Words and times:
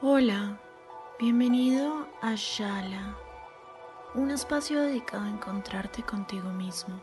Hola, 0.00 0.60
bienvenido 1.18 2.06
a 2.22 2.36
Shala, 2.36 3.16
un 4.14 4.30
espacio 4.30 4.80
dedicado 4.80 5.24
a 5.24 5.28
encontrarte 5.28 6.04
contigo 6.04 6.50
mismo. 6.50 7.02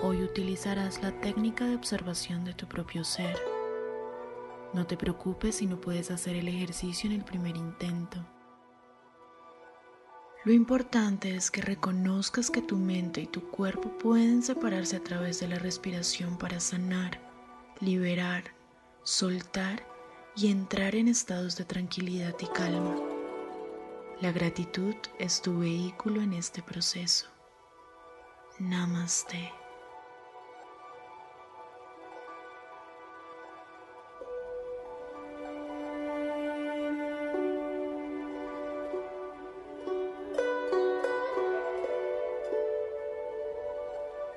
Hoy 0.00 0.22
utilizarás 0.22 1.02
la 1.02 1.18
técnica 1.22 1.64
de 1.64 1.76
observación 1.76 2.44
de 2.44 2.52
tu 2.52 2.66
propio 2.66 3.04
ser. 3.04 3.40
No 4.74 4.86
te 4.86 4.98
preocupes 4.98 5.54
si 5.54 5.66
no 5.66 5.80
puedes 5.80 6.10
hacer 6.10 6.36
el 6.36 6.48
ejercicio 6.48 7.08
en 7.08 7.16
el 7.16 7.24
primer 7.24 7.56
intento. 7.56 8.18
Lo 10.44 10.52
importante 10.52 11.36
es 11.36 11.50
que 11.50 11.62
reconozcas 11.62 12.50
que 12.50 12.60
tu 12.60 12.76
mente 12.76 13.22
y 13.22 13.26
tu 13.26 13.50
cuerpo 13.50 13.96
pueden 13.96 14.42
separarse 14.42 14.96
a 14.96 15.02
través 15.02 15.40
de 15.40 15.48
la 15.48 15.58
respiración 15.58 16.36
para 16.36 16.60
sanar, 16.60 17.18
liberar, 17.80 18.44
soltar 19.04 19.89
y 20.40 20.50
entrar 20.50 20.94
en 20.94 21.08
estados 21.08 21.56
de 21.56 21.66
tranquilidad 21.66 22.34
y 22.40 22.46
calma. 22.46 22.96
La 24.22 24.32
gratitud 24.32 24.94
es 25.18 25.42
tu 25.42 25.58
vehículo 25.58 26.22
en 26.22 26.32
este 26.32 26.62
proceso. 26.62 27.26
Namaste. 28.58 29.52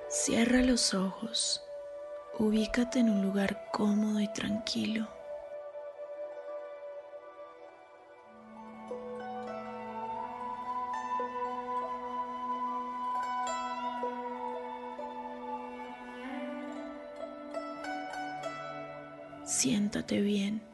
Cierra 0.09 0.61
los 0.63 0.93
ojos. 0.93 1.61
Ubícate 2.39 2.99
en 2.99 3.09
un 3.09 3.21
lugar 3.21 3.69
cómodo 3.71 4.19
y 4.19 4.27
tranquilo. 4.33 5.22
Siéntate 19.93 20.21
bien. 20.23 20.72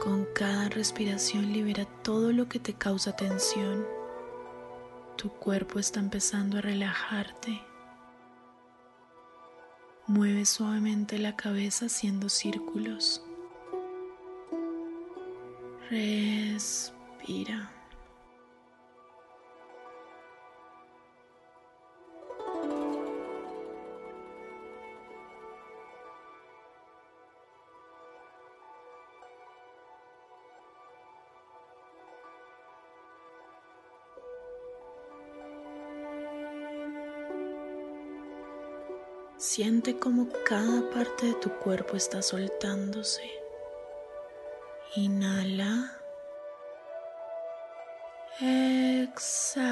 Con 0.00 0.24
cada 0.34 0.70
respiración 0.70 1.52
libera 1.52 1.84
todo 2.02 2.32
lo 2.32 2.48
que 2.48 2.58
te 2.58 2.72
causa 2.72 3.14
tensión. 3.14 3.86
Tu 5.16 5.28
cuerpo 5.28 5.78
está 5.78 6.00
empezando 6.00 6.56
a 6.56 6.62
relajarte. 6.62 7.60
Mueve 10.06 10.46
suavemente 10.46 11.18
la 11.18 11.36
cabeza 11.36 11.84
haciendo 11.86 12.30
círculos. 12.30 13.22
Respira. 15.90 17.70
Siente 39.40 39.98
como 39.98 40.28
cada 40.44 40.90
parte 40.90 41.24
de 41.28 41.32
tu 41.32 41.48
cuerpo 41.60 41.96
está 41.96 42.20
soltándose. 42.20 43.22
Inhala. 44.96 45.98
Exhala. 48.38 49.70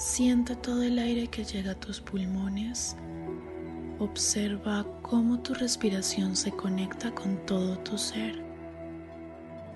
Siente 0.00 0.56
todo 0.56 0.82
el 0.82 0.98
aire 0.98 1.28
que 1.28 1.44
llega 1.44 1.72
a 1.72 1.78
tus 1.78 2.00
pulmones. 2.00 2.96
Observa 3.98 4.86
cómo 5.02 5.40
tu 5.40 5.52
respiración 5.52 6.36
se 6.36 6.50
conecta 6.52 7.14
con 7.14 7.36
todo 7.44 7.78
tu 7.80 7.98
ser. 7.98 8.42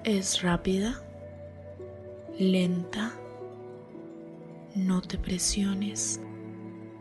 Es 0.03 0.41
rápida, 0.41 0.99
lenta. 2.39 3.13
No 4.75 5.03
te 5.03 5.19
presiones. 5.19 6.19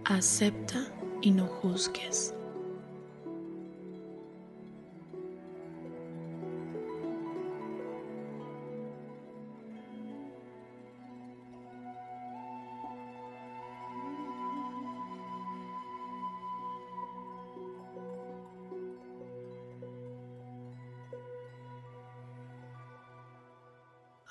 Acepta 0.03 0.85
y 1.21 1.31
no 1.31 1.47
juzgues. 1.47 2.32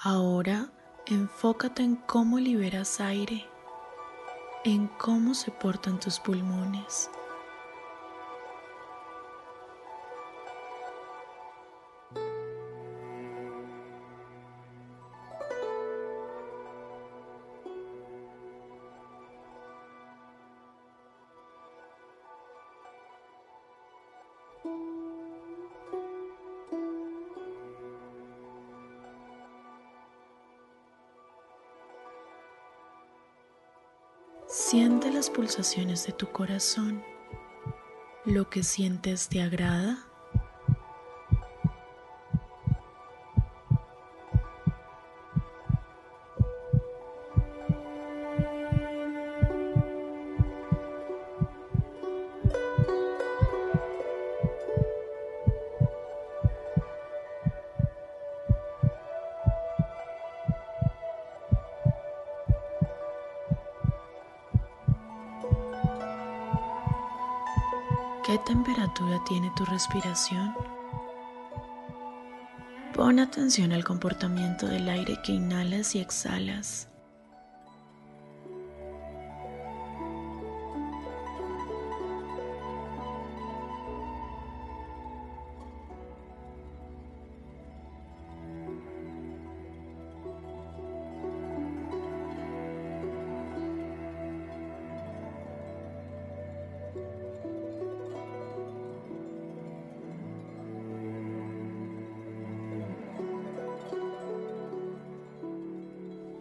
Ahora 0.05 0.69
enfócate 1.07 1.85
en 1.85 1.95
cómo 1.95 2.41
liberas 2.41 3.01
aire, 3.01 3.47
en 4.65 4.89
cómo 4.89 5.33
se 5.33 5.53
portan 5.53 6.01
tus 6.01 6.19
pulmones. 6.19 7.09
Siente 34.55 35.11
las 35.11 35.31
pulsaciones 35.31 36.07
de 36.07 36.13
tu 36.13 36.31
corazón. 36.31 37.03
¿Lo 38.27 38.51
que 38.51 38.63
sientes 38.63 39.31
te 39.31 39.41
agrada? 39.41 40.12
¿Qué 68.33 68.39
temperatura 68.39 69.23
tiene 69.29 69.53
tu 69.55 69.67
respiración? 69.67 70.55
Pon 72.95 73.19
atención 73.19 73.73
al 73.73 73.85
comportamiento 73.85 74.67
del 74.67 74.89
aire 74.89 75.19
que 75.23 75.33
inhalas 75.33 75.95
y 75.95 75.99
exhalas. 75.99 76.89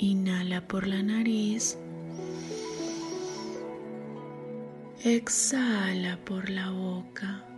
Inhala 0.04 0.62
por 0.68 0.88
la 0.88 1.04
nariz. 1.04 1.78
Exhala 5.04 6.18
por 6.26 6.50
la 6.50 6.72
boca. 6.72 7.51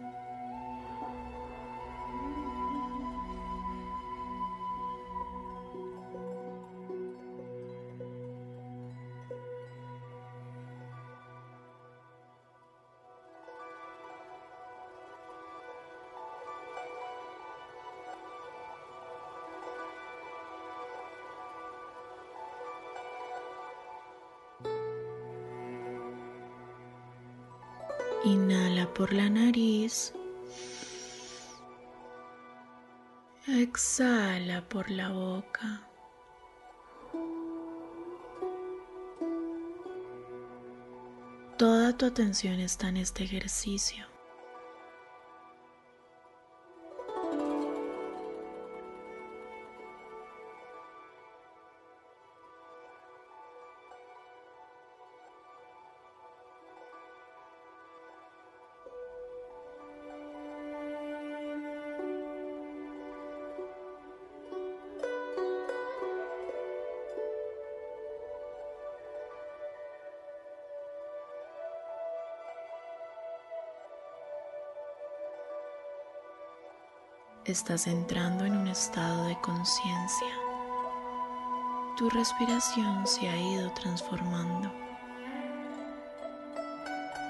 Inhala 28.25 28.94
por 28.94 29.12
la 29.12 29.30
nariz. 29.30 30.14
Exhala 33.48 34.62
por 34.70 34.90
la 34.90 35.10
boca. 35.10 35.90
Toda 41.58 41.98
tu 41.98 42.06
atención 42.06 42.62
está 42.62 42.88
en 42.88 42.98
este 42.98 43.25
ejercicio. 43.25 44.12
Estás 77.45 77.88
entrando 77.88 78.45
en 78.45 78.56
un 78.56 78.69
estado 78.69 79.25
de 79.25 79.38
conciencia. 79.42 80.30
Tu 81.98 82.10
respiración 82.10 83.06
se 83.06 83.28
ha 83.28 83.36
ido 83.36 83.69
transformando. 83.74 84.72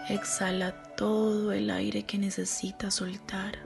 Exhala 0.10 0.72
todo 0.96 1.52
el 1.52 1.72
aire 1.72 2.04
que 2.04 2.20
necesitas 2.20 2.94
soltar. 2.94 3.58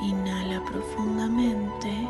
Inhala 0.00 0.64
profundamente. 0.64 2.08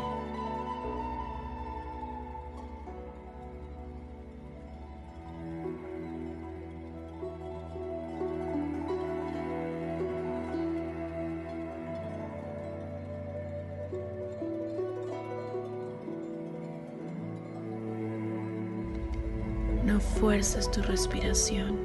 No 19.91 19.99
fuerces 19.99 20.71
tu 20.71 20.81
respiración. 20.83 21.77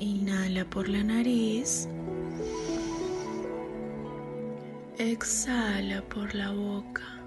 Inhala 0.00 0.64
por 0.64 0.88
la 0.88 1.04
nariz. 1.04 1.86
Exhala 4.98 6.02
por 6.02 6.34
la 6.34 6.50
boca. 6.50 7.21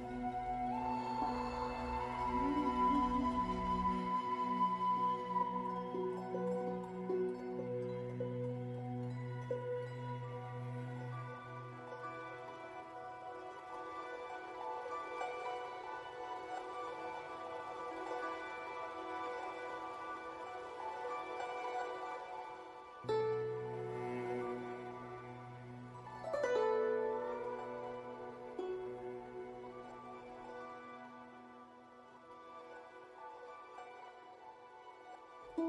La 35.57 35.63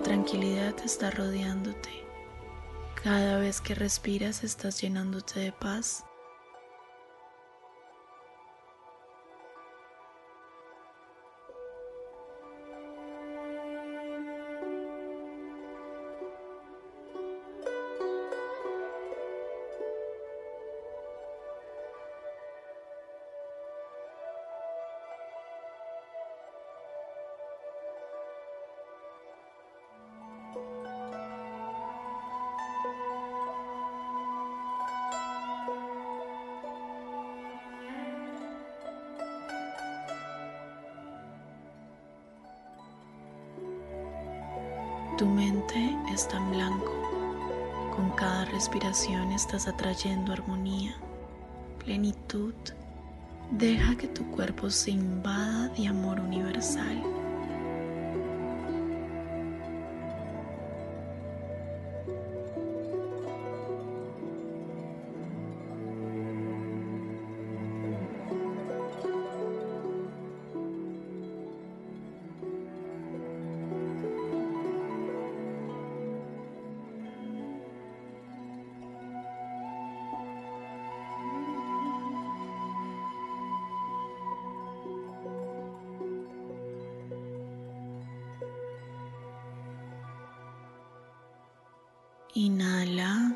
tranquilidad 0.00 0.74
está 0.84 1.10
rodeándote. 1.10 1.90
Cada 3.02 3.38
vez 3.38 3.60
que 3.60 3.74
respiras 3.74 4.44
estás 4.44 4.80
llenándote 4.80 5.40
de 5.40 5.52
paz 5.52 6.04
Tu 45.16 45.26
mente 45.26 45.96
está 46.12 46.38
en 46.38 46.50
blanco, 46.50 46.92
Con 47.94 48.10
cada 48.16 48.46
respiración 48.46 49.30
estás 49.30 49.68
atrayendo 49.68 50.32
armonía, 50.32 50.96
plenitud. 51.78 52.54
Deja 53.52 53.96
que 53.96 54.08
tu 54.08 54.28
cuerpo 54.32 54.70
se 54.70 54.90
invada 54.90 55.68
de 55.68 55.86
amor 55.86 56.18
universal. 56.18 57.00
Inhala. 92.36 93.32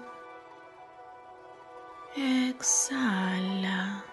Exhala. 2.17 4.05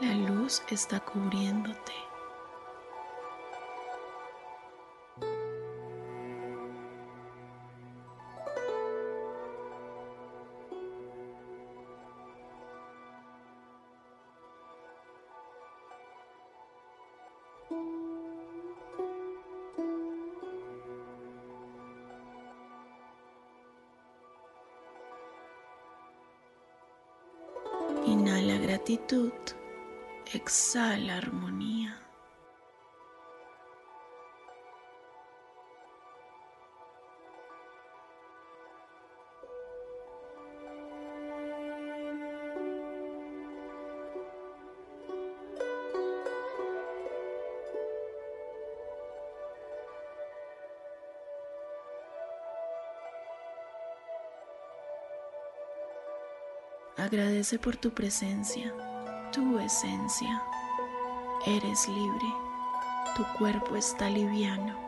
La 0.00 0.14
luz 0.14 0.60
está 0.74 1.00
cubriéndote. 1.00 2.07
Inhala 28.06 28.58
gratitud, 28.58 29.32
exhala 30.34 31.16
armonía. 31.18 31.77
Agradece 57.10 57.58
por 57.58 57.74
tu 57.74 57.88
presencia, 57.94 58.70
tu 59.32 59.58
esencia. 59.58 60.42
Eres 61.46 61.88
libre, 61.88 62.26
tu 63.16 63.24
cuerpo 63.38 63.76
está 63.76 64.10
liviano. 64.10 64.87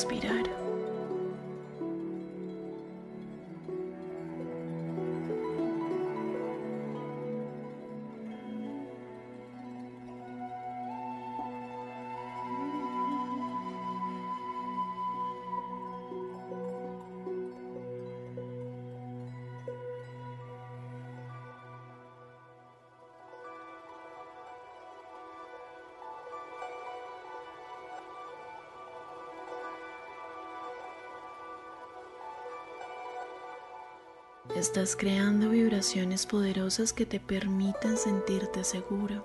sweetheart. 0.00 0.49
Estás 34.60 34.94
creando 34.94 35.48
vibraciones 35.48 36.26
poderosas 36.26 36.92
que 36.92 37.06
te 37.06 37.18
permiten 37.18 37.96
sentirte 37.96 38.62
seguro. 38.62 39.24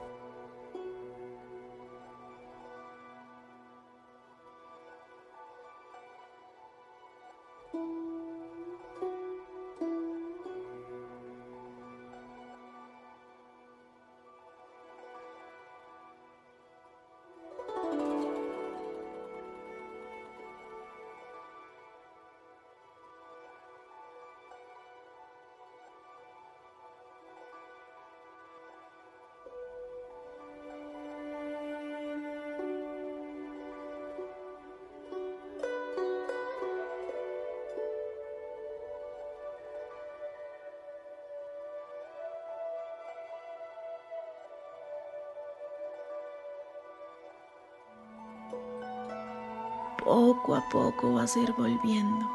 Poco 50.06 50.54
a 50.56 50.62
poco 50.70 51.14
vas 51.14 51.36
a 51.36 51.40
ir 51.40 51.52
volviendo. 51.54 52.30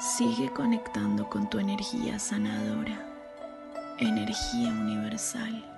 Sigue 0.00 0.50
conectando 0.50 1.28
con 1.28 1.48
tu 1.48 1.58
energía 1.58 2.18
sanadora, 2.18 3.06
energía 3.98 4.70
universal. 4.70 5.73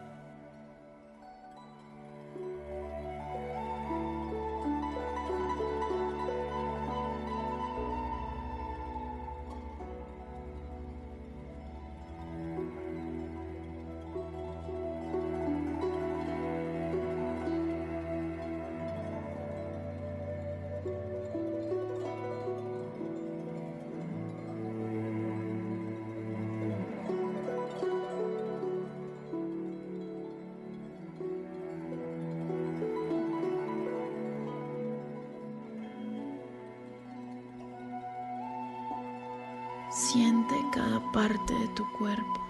Siente 40.16 40.54
cada 40.72 40.98
parte 41.12 41.52
de 41.52 41.68
tu 41.74 41.84
cuerpo, 41.92 42.40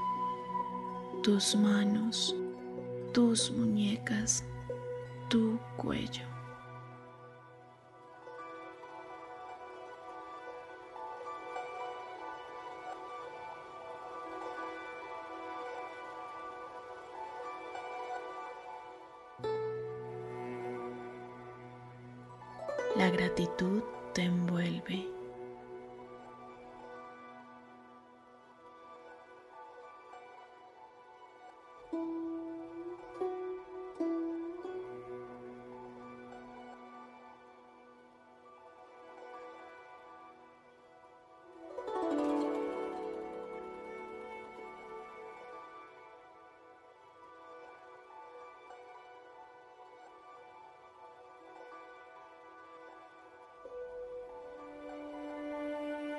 tus 1.20 1.56
manos, 1.56 2.32
tus 3.12 3.50
muñecas, 3.50 4.44
tu 5.28 5.58
cuello. 5.76 6.22
La 22.94 23.10
gratitud 23.10 23.82
te 24.14 24.22
envuelve. 24.22 25.15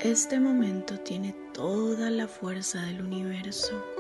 Este 0.08 0.40
momento 0.40 0.98
tiene 1.02 1.36
toda 1.54 2.10
la 2.10 2.30
fuerza 2.30 2.82
del 2.84 3.02
universo. 3.02 3.97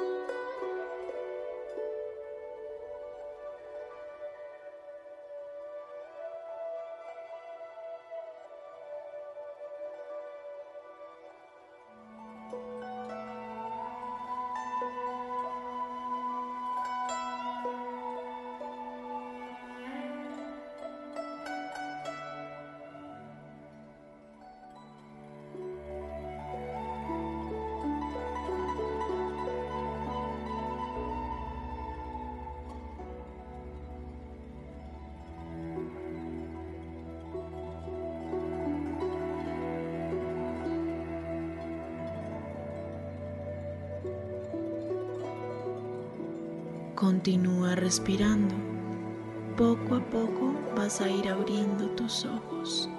Continúa 46.98 47.76
respirando. 47.76 48.56
Poco 49.56 49.98
a 49.98 50.00
poco 50.00 50.56
vas 50.76 51.00
a 51.00 51.08
ir 51.08 51.28
abriendo 51.28 51.92
tus 51.92 52.26
ojos. 52.26 52.90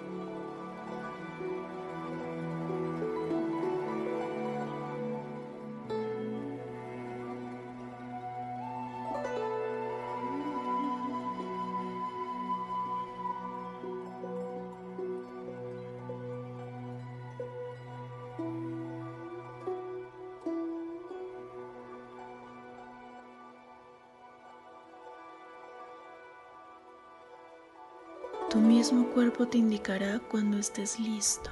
Tu 28.50 28.58
mismo 28.61 29.11
cuerpo 29.11 29.47
te 29.47 29.58
indicará 29.58 30.21
cuando 30.21 30.56
estés 30.56 30.99
listo. 30.99 31.50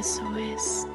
Eso 0.00 0.34
es. 0.38 0.89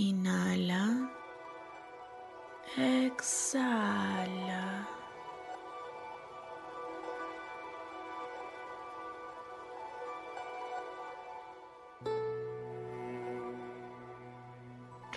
Inhala. 0.00 1.10
Exhala. 2.74 4.64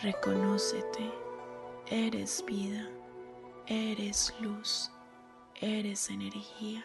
Reconócete. 0.01 1.09
Eres 1.89 2.43
vida. 2.45 2.89
Eres 3.67 4.33
luz. 4.41 4.91
Eres 5.61 6.09
energía. 6.09 6.83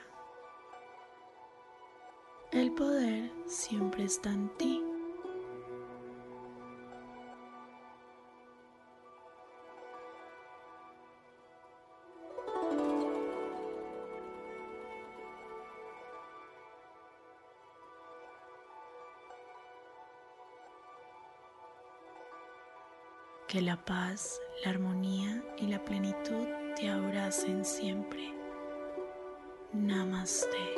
El 2.52 2.70
poder 2.74 3.32
siempre 3.48 4.04
está 4.04 4.30
en 4.30 4.48
ti. 4.56 4.88
Que 23.59 23.64
la 23.64 23.77
paz, 23.77 24.40
la 24.62 24.71
armonía 24.71 25.42
y 25.57 25.66
la 25.66 25.85
plenitud 25.85 26.47
te 26.77 26.88
abracen 26.88 27.64
siempre. 27.64 28.33
Namaste. 29.73 30.78